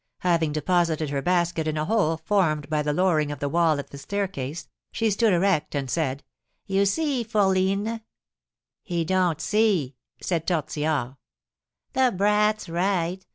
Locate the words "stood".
5.11-5.31